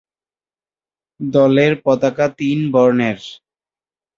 দলের 1.19 1.73
পতাকা 1.85 2.25
তিন 2.37 2.59
বর্ণের। 2.73 3.19